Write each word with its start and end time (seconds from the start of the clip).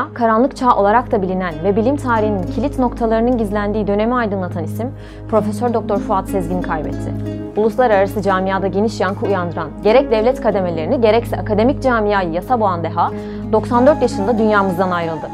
Dünya, 0.00 0.14
karanlık 0.14 0.56
çağ 0.56 0.76
olarak 0.76 1.12
da 1.12 1.22
bilinen 1.22 1.54
ve 1.64 1.76
bilim 1.76 1.96
tarihinin 1.96 2.42
kilit 2.42 2.78
noktalarının 2.78 3.38
gizlendiği 3.38 3.86
dönemi 3.86 4.14
aydınlatan 4.14 4.64
isim 4.64 4.90
Profesör 5.30 5.74
Doktor 5.74 5.98
Fuat 5.98 6.28
Sezgin'i 6.28 6.62
kaybetti. 6.62 7.12
Uluslararası 7.56 8.22
camiada 8.22 8.66
geniş 8.66 9.00
yankı 9.00 9.26
uyandıran 9.26 9.68
gerek 9.84 10.10
devlet 10.10 10.40
kademelerini 10.40 11.00
gerekse 11.00 11.36
akademik 11.36 11.82
camiayı 11.82 12.32
yasa 12.32 12.60
boğan 12.60 12.84
deha 12.84 13.10
94 13.52 14.02
yaşında 14.02 14.38
dünyamızdan 14.38 14.90
ayrıldı. 14.90 15.26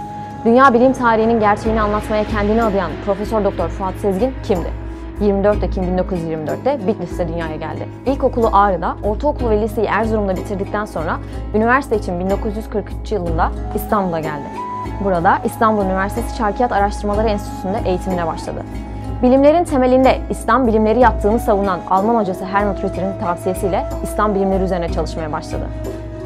Dünya 0.45 0.75
bilim 0.75 0.93
tarihinin 0.93 1.41
gerçeğini 1.41 1.81
anlatmaya 1.81 2.25
kendini 2.25 2.63
adayan 2.63 2.91
Profesör 3.05 3.45
Doktor 3.45 3.69
Fuat 3.69 3.95
Sezgin 3.95 4.33
kimdi? 4.43 4.86
24 5.21 5.63
Ekim 5.63 5.85
1924'te 5.85 6.87
Bitlis'te 6.87 7.29
dünyaya 7.29 7.57
geldi. 7.57 7.89
İlkokulu 8.07 8.51
Ağrı'da, 8.53 8.97
ortaokulu 9.05 9.51
ve 9.51 9.61
liseyi 9.61 9.87
Erzurum'da 9.87 10.37
bitirdikten 10.37 10.85
sonra 10.85 11.17
üniversite 11.55 11.97
için 11.97 12.21
1943 12.21 13.13
yılında 13.13 13.51
İstanbul'a 13.75 14.21
geldi. 14.21 14.47
Burada 15.05 15.39
İstanbul 15.45 15.85
Üniversitesi 15.85 16.37
Çarkiyat 16.37 16.73
Araştırmaları 16.73 17.29
Enstitüsü'nde 17.29 17.81
eğitimine 17.85 18.27
başladı. 18.27 18.63
Bilimlerin 19.23 19.65
temelinde 19.65 20.19
İslam 20.31 20.67
bilimleri 20.67 21.01
yaptığını 21.01 21.39
savunan 21.39 21.81
Alman 21.91 22.21
hocası 22.21 22.45
Helmut 22.45 22.85
Ritter'in 22.85 23.21
tavsiyesiyle 23.21 23.85
İslam 24.03 24.35
bilimleri 24.35 24.63
üzerine 24.63 24.89
çalışmaya 24.89 25.33
başladı. 25.33 25.67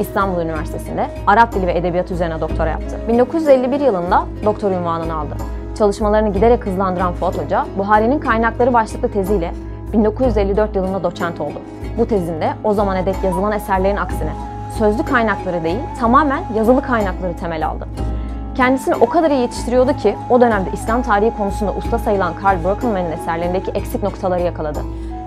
İstanbul 0.01 0.41
Üniversitesi'nde 0.41 1.07
Arap 1.27 1.55
Dili 1.55 1.67
ve 1.67 1.79
Edebiyatı 1.79 2.15
üzerine 2.15 2.41
doktora 2.41 2.71
yaptı. 2.71 3.01
1951 3.09 3.81
yılında 3.81 4.25
doktor 4.45 4.71
unvanını 4.71 5.15
aldı. 5.15 5.35
Çalışmalarını 5.81 6.33
giderek 6.33 6.67
hızlandıran 6.67 7.13
Fuat 7.13 7.39
Hoca, 7.39 7.67
Buhari'nin 7.79 8.19
kaynakları 8.19 8.73
başlıklı 8.73 9.13
teziyle 9.13 9.55
1954 9.93 10.77
yılında 10.77 11.03
doçent 11.03 11.41
oldu. 11.41 11.63
Bu 11.99 12.07
tezinde 12.07 12.51
o 12.65 12.75
zamana 12.75 13.07
dek 13.07 13.17
yazılan 13.25 13.53
eserlerin 13.53 13.97
aksine 13.97 14.33
sözlü 14.79 15.05
kaynakları 15.05 15.65
değil, 15.65 15.79
tamamen 16.01 16.43
yazılı 16.57 16.83
kaynakları 16.83 17.37
temel 17.37 17.67
aldı. 17.67 17.89
Kendisini 18.57 18.95
o 18.95 19.09
kadar 19.09 19.31
iyi 19.31 19.41
yetiştiriyordu 19.41 19.97
ki 19.97 20.17
o 20.31 20.41
dönemde 20.41 20.71
İslam 20.73 21.03
tarihi 21.03 21.37
konusunda 21.37 21.73
usta 21.73 21.99
sayılan 21.99 22.35
Karl 22.35 22.65
Brockenmann'in 22.65 23.13
eserlerindeki 23.13 23.71
eksik 23.71 24.03
noktaları 24.03 24.43
yakaladı. 24.43 24.81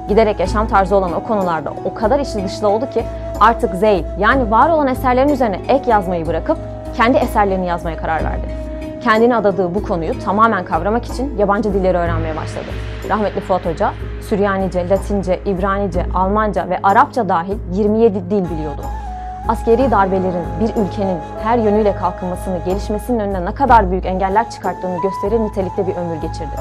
Giderek 0.09 0.39
yaşam 0.39 0.67
tarzı 0.67 0.95
olan 0.95 1.13
o 1.13 1.23
konularda 1.23 1.73
o 1.85 1.93
kadar 1.93 2.19
içi 2.19 2.43
dışlı 2.43 2.67
oldu 2.67 2.89
ki 2.89 3.03
artık 3.39 3.75
zeyl 3.75 4.03
yani 4.19 4.51
var 4.51 4.69
olan 4.69 4.87
eserlerin 4.87 5.29
üzerine 5.29 5.59
ek 5.67 5.91
yazmayı 5.91 6.27
bırakıp 6.27 6.57
kendi 6.97 7.17
eserlerini 7.17 7.67
yazmaya 7.67 7.97
karar 7.97 8.23
verdi 8.23 8.62
kendini 9.03 9.35
adadığı 9.35 9.75
bu 9.75 9.83
konuyu 9.83 10.19
tamamen 10.19 10.65
kavramak 10.65 11.05
için 11.05 11.37
yabancı 11.37 11.73
dilleri 11.73 11.97
öğrenmeye 11.97 12.35
başladı. 12.35 12.65
Rahmetli 13.09 13.41
Fuat 13.41 13.65
Hoca, 13.65 13.91
Süryanice, 14.29 14.89
Latince, 14.89 15.39
İbranice, 15.45 16.05
Almanca 16.13 16.69
ve 16.69 16.79
Arapça 16.83 17.29
dahil 17.29 17.57
27 17.73 18.13
dil 18.29 18.45
biliyordu. 18.49 18.81
Askeri 19.47 19.91
darbelerin 19.91 20.45
bir 20.59 20.69
ülkenin 20.69 21.17
her 21.43 21.57
yönüyle 21.57 21.95
kalkınmasını, 21.95 22.57
gelişmesinin 22.65 23.19
önüne 23.19 23.45
ne 23.45 23.53
kadar 23.53 23.91
büyük 23.91 24.05
engeller 24.05 24.49
çıkarttığını 24.49 25.01
gösterir 25.01 25.39
nitelikte 25.39 25.87
bir 25.87 25.95
ömür 25.95 26.15
geçirdi. 26.15 26.55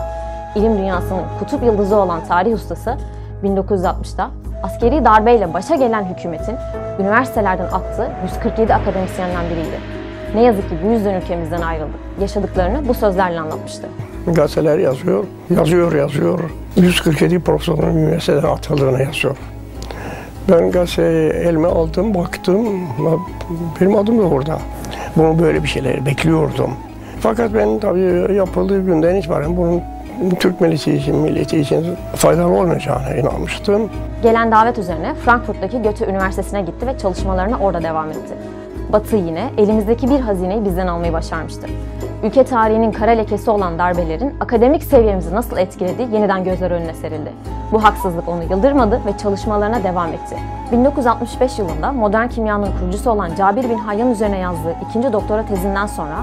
İlim 0.54 0.78
dünyasının 0.78 1.22
kutup 1.38 1.62
yıldızı 1.62 1.96
olan 1.96 2.20
tarih 2.28 2.54
ustası 2.54 2.96
1960'da 3.44 4.30
askeri 4.62 5.04
darbeyle 5.04 5.54
başa 5.54 5.74
gelen 5.74 6.04
hükümetin 6.04 6.56
üniversitelerden 6.98 7.66
attığı 7.66 8.10
147 8.24 8.74
akademisyenden 8.74 9.44
biriydi. 9.50 10.01
Ne 10.34 10.42
yazık 10.42 10.68
ki 10.68 10.76
bu 10.86 10.92
yüzden 10.92 11.20
ülkemizden 11.20 11.60
ayrıldı. 11.60 11.92
Yaşadıklarını 12.20 12.88
bu 12.88 12.94
sözlerle 12.94 13.40
anlatmıştı. 13.40 13.88
Gazeteler 14.26 14.78
yazıyor, 14.78 15.24
yazıyor, 15.56 15.92
yazıyor. 15.92 16.40
147 16.76 17.40
profesörün 17.40 17.96
üniversiteden 17.96 18.42
atıldığını 18.48 19.02
yazıyor. 19.02 19.36
Ben 20.50 20.70
gazeteyi 20.70 21.30
elime 21.30 21.68
aldım, 21.68 22.14
baktım. 22.14 22.66
Benim 23.80 23.96
adım 23.96 24.18
da 24.18 24.22
orada. 24.22 24.58
Bunu 25.16 25.38
böyle 25.38 25.62
bir 25.62 25.68
şeyler 25.68 26.06
bekliyordum. 26.06 26.70
Fakat 27.20 27.54
ben 27.54 27.78
tabii 27.78 28.34
yapıldığı 28.34 28.86
günden 28.86 29.14
itibaren 29.14 29.56
bunun 29.56 29.82
Türk 30.40 30.60
milleti 30.60 30.92
için, 30.92 31.16
milleti 31.16 31.60
için 31.60 31.86
faydalı 32.16 32.52
olmayacağına 32.52 33.14
inanmıştım. 33.14 33.90
Gelen 34.22 34.52
davet 34.52 34.78
üzerine 34.78 35.14
Frankfurt'taki 35.14 35.82
Goethe 35.82 36.06
Üniversitesi'ne 36.06 36.62
gitti 36.62 36.86
ve 36.86 36.98
çalışmalarına 36.98 37.58
orada 37.58 37.82
devam 37.82 38.10
etti. 38.10 38.34
Batı 38.92 39.16
yine 39.16 39.50
elimizdeki 39.58 40.10
bir 40.10 40.20
hazineyi 40.20 40.64
bizden 40.64 40.86
almayı 40.86 41.12
başarmıştı. 41.12 41.66
Ülke 42.22 42.44
tarihinin 42.44 42.92
kara 42.92 43.10
lekesi 43.10 43.50
olan 43.50 43.78
darbelerin 43.78 44.34
akademik 44.40 44.82
seviyemizi 44.82 45.34
nasıl 45.34 45.56
etkilediği 45.56 46.14
yeniden 46.14 46.44
gözler 46.44 46.70
önüne 46.70 46.94
serildi. 46.94 47.32
Bu 47.72 47.84
haksızlık 47.84 48.28
onu 48.28 48.42
yıldırmadı 48.42 49.00
ve 49.06 49.18
çalışmalarına 49.18 49.84
devam 49.84 50.08
etti. 50.08 50.36
1965 50.72 51.58
yılında 51.58 51.92
modern 51.92 52.28
kimyanın 52.28 52.68
kurucusu 52.80 53.10
olan 53.10 53.34
Cabir 53.34 53.70
bin 53.70 53.78
Hayyan 53.78 54.10
üzerine 54.10 54.38
yazdığı 54.38 54.74
ikinci 54.88 55.12
doktora 55.12 55.46
tezinden 55.46 55.86
sonra 55.86 56.16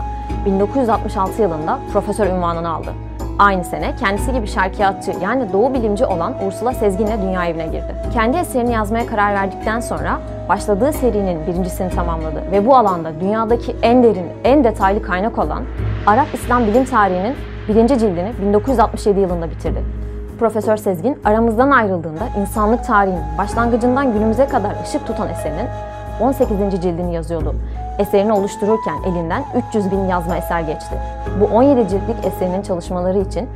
1966 0.46 1.42
yılında 1.42 1.80
profesör 1.94 2.28
unvanını 2.28 2.70
aldı. 2.70 2.94
Aynı 3.40 3.64
sene 3.64 3.96
kendisi 3.96 4.34
gibi 4.34 4.48
şarkiyatçı 4.48 5.12
yani 5.22 5.54
doğu 5.54 5.74
bilimci 5.74 6.06
olan 6.06 6.34
Ursula 6.48 6.74
Sezgin'le 6.74 7.22
dünya 7.22 7.46
evine 7.46 7.66
girdi. 7.66 7.96
Kendi 8.14 8.38
eserini 8.38 8.72
yazmaya 8.72 9.08
karar 9.08 9.34
verdikten 9.34 9.80
sonra 9.80 10.20
başladığı 10.50 10.94
serinin 10.94 11.48
birincisini 11.48 11.90
tamamladı 11.90 12.44
ve 12.52 12.66
bu 12.66 12.76
alanda 12.76 13.12
dünyadaki 13.22 13.76
en 13.82 14.04
derin, 14.04 14.26
en 14.44 14.64
detaylı 14.64 15.02
kaynak 15.02 15.40
olan 15.40 15.64
Arap 16.08 16.28
İslam 16.34 16.68
bilim 16.68 16.86
tarihinin 16.86 17.36
birinci 17.70 18.00
cildini 18.00 18.32
1967 18.42 19.20
yılında 19.20 19.50
bitirdi. 19.50 19.84
Profesör 20.40 20.78
Sezgin 20.78 21.18
aramızdan 21.26 21.72
ayrıldığında 21.72 22.24
insanlık 22.42 22.86
tarihinin 22.86 23.38
başlangıcından 23.38 24.14
günümüze 24.14 24.46
kadar 24.46 24.72
ışık 24.84 25.08
tutan 25.08 25.30
eserinin 25.30 25.68
18. 26.20 26.82
cildini 26.82 27.16
yazıyordu. 27.16 27.56
Eserini 28.00 28.34
oluştururken 28.34 28.98
elinden 29.06 29.44
300 29.70 29.92
bin 29.92 30.08
yazma 30.08 30.38
eser 30.38 30.62
geçti. 30.62 30.96
Bu 31.40 31.46
17 31.46 31.88
ciltlik 31.90 32.26
eserinin 32.26 32.62
çalışmaları 32.62 33.20
için 33.20 33.50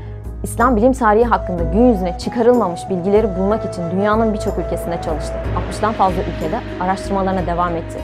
İslam 0.44 0.76
bilim 0.76 0.94
tarihi 0.94 1.26
hakkında 1.26 1.64
gün 1.64 1.92
yüzüne 1.92 2.18
çıkarılmamış 2.18 2.82
bilgileri 2.90 3.38
bulmak 3.40 3.66
için 3.66 3.84
dünyanın 3.92 4.34
birçok 4.34 4.60
ülkesinde 4.60 5.02
çalıştı. 5.02 5.34
60'tan 5.72 5.92
fazla 5.92 6.22
ülkede 6.22 6.60
araştırmalarına 6.80 7.48
devam 7.48 7.76
etti. 7.76 8.00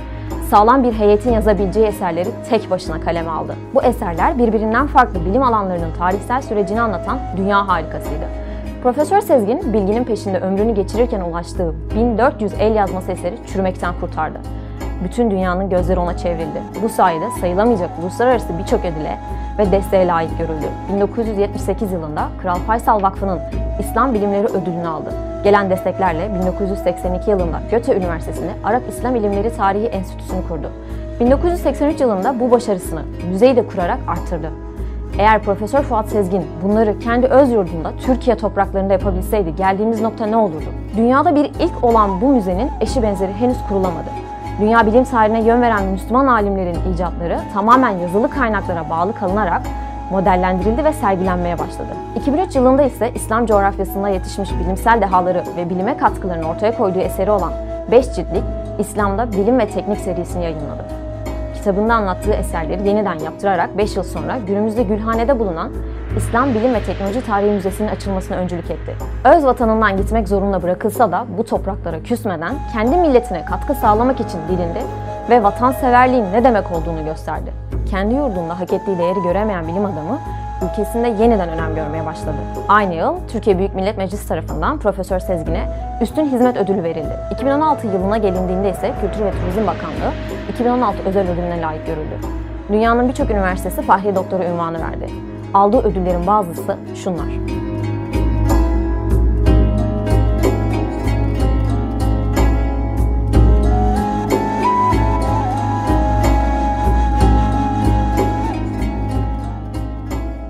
Sağlam 0.49 0.83
bir 0.83 0.93
heyetin 0.93 1.33
yazabileceği 1.33 1.85
eserleri 1.85 2.29
tek 2.49 2.71
başına 2.71 3.01
kaleme 3.01 3.29
aldı. 3.29 3.55
Bu 3.73 3.83
eserler 3.83 4.37
birbirinden 4.37 4.87
farklı 4.87 5.25
bilim 5.25 5.43
alanlarının 5.43 5.93
tarihsel 5.97 6.41
sürecini 6.41 6.81
anlatan 6.81 7.19
dünya 7.37 7.67
harikasıydı. 7.67 8.25
Profesör 8.83 9.21
Sezgin, 9.21 9.73
bilginin 9.73 10.03
peşinde 10.03 10.39
ömrünü 10.39 10.75
geçirirken 10.75 11.21
ulaştığı 11.21 11.73
1400 11.95 12.53
el 12.59 12.75
yazması 12.75 13.11
eseri 13.11 13.35
çürümekten 13.47 13.93
kurtardı 14.01 14.39
bütün 15.03 15.31
dünyanın 15.31 15.69
gözleri 15.69 15.99
ona 15.99 16.17
çevrildi. 16.17 16.61
Bu 16.83 16.89
sayede 16.89 17.25
sayılamayacak 17.41 17.89
uluslararası 18.01 18.47
birçok 18.59 18.79
ödüle 18.79 19.17
ve 19.57 19.71
desteğe 19.71 20.07
layık 20.07 20.37
görüldü. 20.37 20.65
1978 20.93 21.91
yılında 21.91 22.27
Kral 22.41 22.55
Faysal 22.55 23.01
Vakfı'nın 23.01 23.39
İslam 23.79 24.13
Bilimleri 24.13 24.47
Ödülünü 24.47 24.87
aldı. 24.87 25.09
Gelen 25.43 25.69
desteklerle 25.69 26.29
1982 26.39 27.29
yılında 27.29 27.61
Göte 27.71 27.97
Üniversitesi'nde 27.97 28.51
Arap 28.63 28.81
İslam 28.89 29.15
İlimleri 29.15 29.55
Tarihi 29.55 29.85
Enstitüsü'nü 29.85 30.47
kurdu. 30.47 30.71
1983 31.19 32.01
yılında 32.01 32.39
bu 32.39 32.51
başarısını 32.51 33.01
müzeyi 33.31 33.55
de 33.55 33.67
kurarak 33.67 33.99
arttırdı. 34.07 34.51
Eğer 35.19 35.43
Profesör 35.43 35.81
Fuat 35.81 36.09
Sezgin 36.09 36.45
bunları 36.63 36.99
kendi 36.99 37.27
öz 37.27 37.51
yurdunda 37.51 37.91
Türkiye 38.05 38.37
topraklarında 38.37 38.93
yapabilseydi 38.93 39.55
geldiğimiz 39.55 40.01
nokta 40.01 40.25
ne 40.25 40.37
olurdu? 40.37 40.69
Dünyada 40.97 41.35
bir 41.35 41.45
ilk 41.45 41.83
olan 41.83 42.21
bu 42.21 42.29
müzenin 42.29 42.69
eşi 42.81 43.03
benzeri 43.03 43.33
henüz 43.33 43.57
kurulamadı. 43.69 44.28
Dünya 44.59 44.85
bilim 44.85 45.03
tarihine 45.03 45.43
yön 45.43 45.61
veren 45.61 45.83
Müslüman 45.85 46.27
alimlerin 46.27 46.93
icatları 46.93 47.39
tamamen 47.53 47.89
yazılı 47.89 48.29
kaynaklara 48.29 48.89
bağlı 48.89 49.15
kalınarak 49.15 49.61
modellendirildi 50.11 50.83
ve 50.83 50.93
sergilenmeye 50.93 51.59
başladı. 51.59 51.89
2003 52.15 52.55
yılında 52.55 52.83
ise 52.83 53.11
İslam 53.15 53.45
coğrafyasında 53.45 54.09
yetişmiş 54.09 54.49
bilimsel 54.51 55.01
dehaları 55.01 55.43
ve 55.57 55.69
bilime 55.69 55.97
katkılarını 55.97 56.49
ortaya 56.49 56.77
koyduğu 56.77 56.99
eseri 56.99 57.31
olan 57.31 57.53
5 57.91 58.05
ciltlik 58.05 58.43
İslam'da 58.79 59.31
Bilim 59.31 59.59
ve 59.59 59.67
Teknik 59.67 59.99
serisini 59.99 60.43
yayınladı. 60.43 60.85
Kitabında 61.55 61.93
anlattığı 61.93 62.33
eserleri 62.33 62.87
yeniden 62.87 63.19
yaptırarak 63.19 63.77
5 63.77 63.95
yıl 63.95 64.03
sonra 64.03 64.37
günümüzde 64.47 64.83
Gülhane'de 64.83 65.39
bulunan 65.39 65.71
İslam 66.17 66.53
Bilim 66.53 66.73
ve 66.73 66.83
Teknoloji 66.83 67.25
Tarihi 67.25 67.51
Müzesi'nin 67.51 67.87
açılmasına 67.87 68.37
öncülük 68.37 68.71
etti. 68.71 68.95
Öz 69.23 69.45
vatanından 69.45 69.97
gitmek 69.97 70.27
zorunda 70.27 70.63
bırakılsa 70.63 71.11
da 71.11 71.25
bu 71.37 71.45
topraklara 71.45 72.03
küsmeden 72.03 72.55
kendi 72.73 72.97
milletine 72.97 73.45
katkı 73.45 73.75
sağlamak 73.75 74.19
için 74.19 74.39
dilindi 74.49 74.79
ve 75.29 75.43
vatanseverliğin 75.43 76.25
ne 76.33 76.43
demek 76.43 76.71
olduğunu 76.71 77.05
gösterdi. 77.05 77.51
Kendi 77.89 78.15
yurdunda 78.15 78.59
hak 78.59 78.73
ettiği 78.73 78.97
değeri 78.97 79.21
göremeyen 79.21 79.67
bilim 79.67 79.85
adamı 79.85 80.19
ülkesinde 80.69 81.07
yeniden 81.07 81.49
önem 81.49 81.75
görmeye 81.75 82.05
başladı. 82.05 82.35
Aynı 82.67 82.95
yıl 82.95 83.15
Türkiye 83.31 83.57
Büyük 83.57 83.75
Millet 83.75 83.97
Meclisi 83.97 84.27
tarafından 84.27 84.79
Profesör 84.79 85.19
Sezgin'e 85.19 85.69
Üstün 86.01 86.25
Hizmet 86.25 86.57
Ödülü 86.57 86.83
verildi. 86.83 87.19
2016 87.33 87.87
yılına 87.87 88.17
gelindiğinde 88.17 88.69
ise 88.69 88.93
Kültür 89.01 89.25
ve 89.25 89.31
Turizm 89.31 89.67
Bakanlığı 89.67 90.13
2016 90.49 90.97
özel 91.05 91.29
ödülüne 91.29 91.61
layık 91.61 91.85
görüldü. 91.85 92.15
Dünyanın 92.69 93.09
birçok 93.09 93.31
üniversitesi 93.31 93.81
Fahri 93.81 94.15
Doktoru 94.15 94.43
ünvanı 94.43 94.81
verdi. 94.81 95.09
Aldığı 95.53 95.77
ödüllerin 95.77 96.27
bazısı 96.27 96.77
şunlar. 96.95 97.27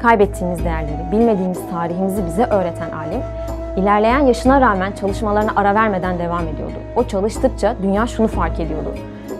Kaybettiğimiz 0.01 0.65
değerleri, 0.65 1.11
bilmediğimiz 1.11 1.59
tarihimizi 1.71 2.25
bize 2.25 2.43
öğreten 2.43 2.91
alim, 2.91 3.21
ilerleyen 3.77 4.19
yaşına 4.19 4.61
rağmen 4.61 4.91
çalışmalarına 4.91 5.51
ara 5.55 5.75
vermeden 5.75 6.19
devam 6.19 6.47
ediyordu. 6.47 6.75
O 6.95 7.03
çalıştıkça 7.03 7.75
dünya 7.83 8.07
şunu 8.07 8.27
fark 8.27 8.59
ediyordu. 8.59 8.93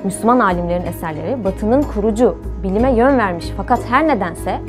Müslüman 0.03 0.39
alimlerin 0.39 0.85
eserleri 0.85 1.43
Batı'nın 1.43 1.81
kurucu, 1.81 2.37
bilime 2.63 2.91
yön 2.91 3.17
vermiş 3.17 3.53
fakat 3.57 3.79
her 3.89 4.07
nedense 4.07 4.59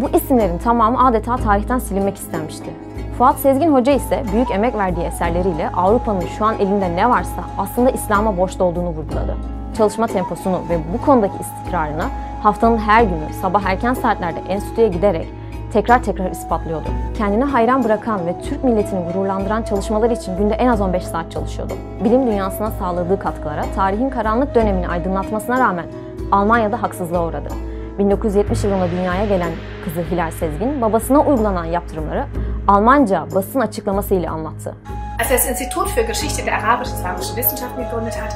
bu 0.00 0.16
isimlerin 0.16 0.58
tamamı 0.58 1.06
adeta 1.06 1.36
tarihten 1.36 1.78
silinmek 1.78 2.16
istenmişti. 2.16 2.70
Fuat 3.18 3.38
Sezgin 3.38 3.72
Hoca 3.72 3.92
ise 3.92 4.24
büyük 4.32 4.50
emek 4.50 4.74
verdiği 4.74 5.04
eserleriyle 5.04 5.70
Avrupa'nın 5.70 6.26
şu 6.38 6.44
an 6.44 6.54
elinde 6.58 6.96
ne 6.96 7.10
varsa 7.10 7.44
aslında 7.58 7.90
İslam'a 7.90 8.36
borçlu 8.36 8.64
olduğunu 8.64 8.88
vurguladı. 8.88 9.36
Çalışma 9.76 10.06
temposunu 10.06 10.60
ve 10.70 10.78
bu 10.94 11.00
konudaki 11.00 11.34
istikrarını 11.40 12.04
haftanın 12.42 12.78
her 12.78 13.02
günü 13.02 13.32
sabah 13.42 13.64
erken 13.64 13.94
saatlerde 13.94 14.40
enstitüye 14.48 14.88
giderek 14.88 15.28
tekrar 15.72 16.02
tekrar 16.02 16.30
ispatlıyordu. 16.30 16.88
Kendini 17.18 17.44
hayran 17.44 17.84
bırakan 17.84 18.26
ve 18.26 18.40
Türk 18.42 18.64
milletini 18.64 19.12
gururlandıran 19.12 19.62
çalışmalar 19.62 20.10
için 20.10 20.36
günde 20.36 20.54
en 20.54 20.68
az 20.68 20.80
15 20.80 21.04
saat 21.04 21.32
çalışıyordu. 21.32 21.72
Bilim 22.04 22.26
dünyasına 22.26 22.70
sağladığı 22.70 23.18
katkılara 23.18 23.62
tarihin 23.74 24.10
karanlık 24.10 24.54
dönemini 24.54 24.88
aydınlatmasına 24.88 25.60
rağmen 25.60 25.86
Almanya'da 26.32 26.82
haksızlığa 26.82 27.26
uğradı. 27.26 27.48
1970 27.98 28.64
yılında 28.64 28.90
dünyaya 28.90 29.24
gelen 29.24 29.52
kızı 29.84 30.00
Hilal 30.10 30.30
Sezgin, 30.30 30.80
babasına 30.80 31.20
uygulanan 31.20 31.64
yaptırımları 31.64 32.26
Almanca 32.68 33.26
basın 33.34 33.60
açıklaması 33.60 34.14
ile 34.14 34.30
anlattı. 34.30 34.74
Als 35.20 35.30
er 35.30 35.36
das 35.36 35.48
Institut 35.48 35.88
für 35.88 36.02
Geschichte 36.02 36.46
der 36.46 36.52
arabisch-islamischen 36.52 37.34
Wissenschaften 37.36 37.84
gegründet 37.84 38.16
hat, 38.16 38.32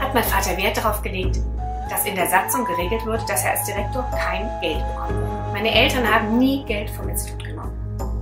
hat 0.00 0.14
mein 0.14 0.24
Vater 0.24 0.56
Wert 0.56 0.76
darauf 0.76 1.02
gelegt, 1.02 1.38
dass 1.90 2.06
in 2.06 2.16
der 2.16 2.26
Satzung 2.26 2.64
geregelt 2.64 3.06
wird, 3.06 3.28
dass 3.28 3.44
er 3.44 3.52
als 3.52 3.66
Direktor 3.66 4.04
kein 4.10 4.50
Geld 4.60 4.82
bekommt. 4.88 5.52
Meine 5.52 5.70
Eltern 5.70 6.04
haben 6.04 6.38
nie 6.38 6.64
Geld 6.64 6.90
vom 6.90 7.08
Institut 7.08 7.44
genommen, 7.44 7.72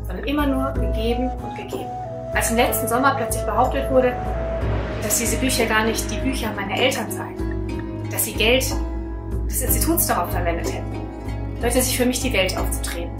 sondern 0.07 0.25
immer 0.27 0.47
nur 0.47 0.73
gegeben 0.73 1.31
und 1.43 1.57
gegeben. 1.57 1.91
Als 2.35 2.51
im 2.51 2.57
letzten 2.57 2.89
Sommer 2.89 3.15
plötzlich 3.15 3.45
behauptet 3.47 3.91
wurde, 3.91 4.13
dass 5.03 5.19
diese 5.19 5.37
Bücher 5.37 5.67
gar 5.67 5.85
nicht 5.85 6.11
die 6.11 6.19
Bücher 6.19 6.49
meiner 6.55 6.79
Eltern 6.79 7.11
seien, 7.11 7.37
dass 8.11 8.25
sie 8.25 8.35
Geld 8.35 8.65
des 9.53 9.63
Instituts 9.63 10.07
darauf 10.07 10.31
verwendet 10.31 10.73
hätten, 10.73 11.01
hörte 11.61 11.83
sich 11.83 11.97
für 11.97 12.07
mich 12.07 12.21
die 12.21 12.33
Welt 12.33 12.57
aufzudrehen. 12.57 13.11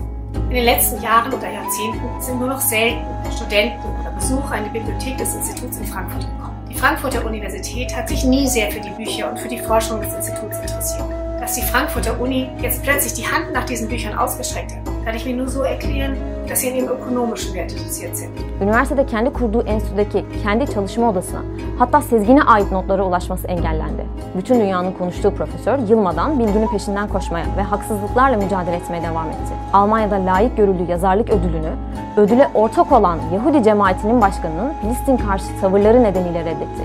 In 0.49 0.57
den 0.57 0.65
letzten 0.65 1.03
Jahren 1.03 1.33
oder 1.33 1.51
Jahrzehnten 1.51 2.01
sind 2.21 2.39
nur 2.39 2.49
noch 2.49 2.61
selten 2.61 3.05
Studenten 3.37 3.79
oder 4.01 4.11
Besucher 4.13 4.57
in 4.57 4.65
die 4.65 4.79
Bibliothek 4.79 5.19
des 5.19 5.35
Instituts 5.35 5.77
in 5.77 5.87
Frankfurt 5.87 6.23
gekommen. 6.23 6.67
Die 6.71 6.75
Frankfurter 6.75 7.25
Universität 7.25 7.95
hat 7.95 8.09
sich 8.09 8.25
nie 8.25 8.47
sehr 8.47 8.71
für 8.71 8.81
die 8.81 8.91
Bücher 8.91 9.31
und 9.31 9.39
für 9.39 9.49
die 9.49 9.59
Forschung 9.59 10.01
des 10.01 10.15
Instituts 10.15 10.59
interessiert. 10.59 11.05
Dass 11.39 11.55
die 11.55 11.63
Frankfurter 11.63 12.19
Uni 12.19 12.49
jetzt 12.61 12.83
plötzlich 12.83 13.15
die 13.15 13.27
Hand 13.27 13.53
nach 13.53 13.65
diesen 13.65 13.89
Büchern 13.89 14.17
ausgestreckt 14.17 14.73
hat, 14.73 15.05
kann 15.05 15.15
ich 15.15 15.25
mir 15.27 15.37
nur 15.37 15.49
so 15.49 15.63
erklären, 15.63 16.17
dass 16.49 16.61
sie 16.61 16.71
an 16.71 16.77
ihrem 16.77 16.89
ökonomischen 16.89 17.55
Wert 17.55 17.73
interessiert 17.73 18.17
sind. 18.17 18.31
Üniversitede 18.61 19.07
kendi 19.07 19.33
kurduğu 19.33 19.63
enstitüdeki 19.63 20.25
kendi 20.43 20.67
çalışma 20.75 21.11
odasına 21.11 21.41
hatta 21.79 22.01
Sezgin'e 22.01 22.43
ait 22.43 22.73
notlara 22.73 23.05
ulaşması 23.05 23.47
engellendi. 23.47 24.07
Bütün 24.37 24.61
dünyanın 24.61 24.93
konuştuğu 24.93 25.35
profesör 25.35 25.79
yılmadan 25.79 26.39
bilginin 26.39 26.69
peşinden 26.69 27.09
koşmaya 27.09 27.47
ve 27.57 27.63
haksızlıklarla 27.63 28.37
mücadele 28.37 28.77
etmeye 28.77 29.03
devam 29.03 29.29
etti. 29.29 29.53
Almanya'da 29.73 30.27
layık 30.27 30.57
görüldüğü 30.57 30.91
yazarlık 30.91 31.31
ödülünü 31.31 31.71
ödüle 32.17 32.49
ortak 32.55 32.93
olan 32.93 33.19
Yahudi 33.35 33.63
cemaatinin 33.63 34.21
başkanının 34.21 34.73
Filistin 34.81 35.17
karşı 35.17 35.45
tavırları 35.61 36.03
nedeniyle 36.03 36.41
reddetti. 36.41 36.83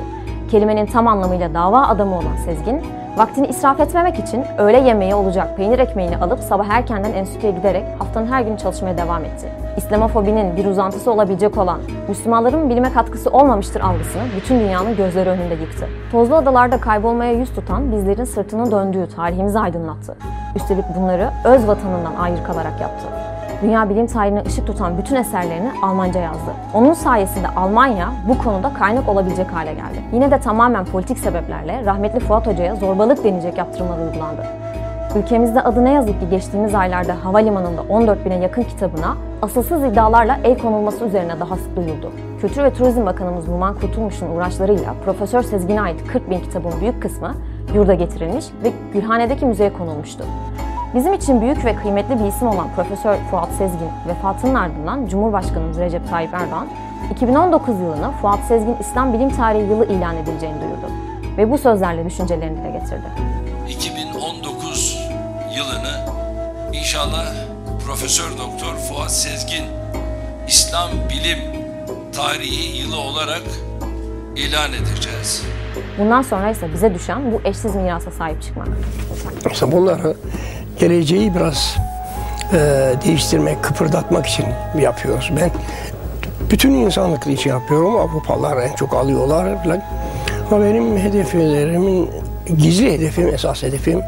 Kelimenin 0.52 0.86
tam 0.86 1.08
anlamıyla 1.08 1.54
dava 1.54 1.88
adamı 1.88 2.16
olan 2.16 2.36
Sezgin, 2.46 2.82
vaktini 3.18 3.48
israf 3.48 3.80
etmemek 3.80 4.20
için 4.20 4.46
öğle 4.58 4.78
yemeği 4.78 5.16
olacak 5.16 5.58
peynir 5.58 5.80
ekmeğini 5.80 6.18
alıp 6.18 6.40
sabah 6.40 6.68
erkenden 6.70 7.14
enstitüye 7.14 7.52
giderek 7.52 7.84
haftanın 8.00 8.28
her 8.28 8.42
günü 8.42 8.58
çalışmaya 8.58 8.98
devam 8.98 9.26
etti. 9.26 9.52
İslamofobinin 9.78 10.58
bir 10.58 10.66
uzantısı 10.66 11.12
olabilecek 11.12 11.58
olan 11.58 11.80
Müslümanların 12.08 12.70
bilime 12.70 12.94
katkısı 12.94 13.30
olmamıştır 13.30 13.82
algısını 13.82 14.24
bütün 14.36 14.60
dünyanın 14.60 14.96
gözleri 14.96 15.30
önünde 15.30 15.54
yıktı. 15.54 15.88
Tozlu 16.12 16.36
adalarda 16.36 16.80
kaybolmaya 16.80 17.32
yüz 17.32 17.54
tutan 17.56 17.92
bizlerin 17.92 18.24
sırtını 18.24 18.72
döndüğü 18.72 19.08
tarihimizi 19.16 19.60
aydınlattı. 19.60 20.18
Üstelik 20.56 20.86
bunları 20.98 21.30
öz 21.46 21.68
vatanından 21.68 22.16
ayrı 22.16 22.44
kalarak 22.44 22.82
yaptı. 22.82 23.27
Dünya 23.62 23.90
bilim 23.90 24.08
tarihine 24.08 24.44
ışık 24.48 24.68
tutan 24.68 24.98
bütün 24.98 25.16
eserlerini 25.16 25.72
Almanca 25.84 26.20
yazdı. 26.20 26.52
Onun 26.74 26.94
sayesinde 26.94 27.48
Almanya 27.48 28.10
bu 28.28 28.38
konuda 28.38 28.74
kaynak 28.74 29.10
olabilecek 29.10 29.54
hale 29.54 29.74
geldi. 29.74 30.02
Yine 30.14 30.32
de 30.32 30.40
tamamen 30.40 30.86
politik 30.86 31.20
sebeplerle 31.20 31.86
rahmetli 31.86 32.20
Fuat 32.20 32.48
Hoca'ya 32.48 32.76
zorbalık 32.76 33.24
denecek 33.24 33.58
yaptırımlar 33.58 33.98
uygulandı. 33.98 34.46
Ülkemizde 35.16 35.62
adı 35.62 35.86
ne 35.86 35.94
yazık 35.94 36.20
ki 36.20 36.30
geçtiğimiz 36.30 36.76
aylarda 36.76 37.16
havalimanında 37.24 37.82
14 37.82 38.26
bine 38.26 38.36
yakın 38.36 38.64
kitabına 38.64 39.18
asılsız 39.42 39.84
iddialarla 39.84 40.38
el 40.44 40.58
konulması 40.58 41.06
üzerine 41.06 41.40
daha 41.40 41.56
sık 41.56 41.76
duyuldu. 41.76 42.12
Kültür 42.42 42.64
ve 42.64 42.74
Turizm 42.74 43.06
Bakanımız 43.06 43.48
Numan 43.48 43.76
Kurtulmuş'un 43.76 44.36
uğraşlarıyla 44.36 44.94
Profesör 45.06 45.42
Sezgin'e 45.42 45.82
ait 45.82 46.08
40 46.08 46.30
bin 46.30 46.40
kitabın 46.40 46.72
büyük 46.82 47.02
kısmı 47.02 47.34
yurda 47.76 47.94
getirilmiş 47.94 48.46
ve 48.64 48.72
Gülhane'deki 48.94 49.46
müzeye 49.46 49.74
konulmuştu. 49.74 50.24
Bizim 50.96 51.14
için 51.14 51.42
büyük 51.42 51.66
ve 51.66 51.76
kıymetli 51.76 52.20
bir 52.20 52.26
isim 52.26 52.48
olan 52.48 52.68
Profesör 52.76 53.16
Fuat 53.32 53.50
Sezgin 53.58 53.90
vefatının 54.08 54.54
ardından 54.54 55.08
Cumhurbaşkanımız 55.08 55.78
Recep 55.78 56.10
Tayyip 56.10 56.34
Erdoğan 56.34 56.68
2019 57.12 57.80
yılını 57.80 58.12
Fuat 58.12 58.40
Sezgin 58.48 58.76
İslam 58.80 59.14
Bilim 59.14 59.30
Tarihi 59.30 59.62
Yılı 59.62 59.86
ilan 59.86 60.18
edileceğini 60.18 60.62
duyurdu 60.62 60.92
ve 61.38 61.52
bu 61.52 61.58
sözlerle 61.58 62.06
düşüncelerini 62.06 62.58
dile 62.58 62.72
getirdi. 62.72 63.08
2019 63.70 65.00
yılını 65.56 66.06
inşallah 66.74 67.26
Profesör 67.86 68.38
Doktor 68.38 68.76
Fuat 68.76 69.12
Sezgin 69.12 69.64
İslam 70.48 70.90
Bilim 71.10 71.40
Tarihi 72.16 72.78
Yılı 72.78 72.98
olarak 73.00 73.44
ilan 74.36 74.74
edeceğiz. 74.74 75.44
Bundan 76.00 76.22
sonra 76.22 76.50
ise 76.50 76.74
bize 76.74 76.94
düşen 76.94 77.32
bu 77.32 77.42
eşsiz 77.46 77.76
mirasa 77.76 78.12
sahip 78.12 78.42
çıkmak. 78.42 78.68
İşte 79.52 79.72
bunları 79.72 80.16
geleceği 80.80 81.36
biraz 81.36 81.76
e, 82.54 82.58
değiştirmek, 83.06 83.64
kıpırdatmak 83.64 84.26
için 84.26 84.46
yapıyoruz. 84.82 85.32
Ben 85.42 85.52
bütün 86.52 86.72
insanlık 86.72 87.28
için 87.28 87.50
yapıyorum. 87.50 87.96
Avrupalılar 87.96 88.58
en 88.58 88.76
çok 88.76 88.94
alıyorlar 88.94 89.64
falan. 89.64 89.82
Ama 90.52 90.66
benim 90.66 90.98
hedeflerimin 90.98 92.10
gizli 92.58 92.94
hedefim, 92.94 93.28
esas 93.28 93.64
hedefim 93.64 94.02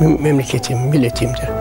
memleketim, 0.00 0.78
milletimdir. 0.78 1.57